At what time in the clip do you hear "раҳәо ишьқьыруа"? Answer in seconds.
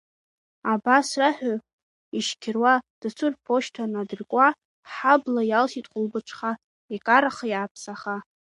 1.19-2.73